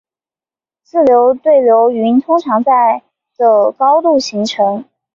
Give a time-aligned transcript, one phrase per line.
[0.81, 3.03] 自由对流云通常在
[3.37, 4.83] 的高度形成。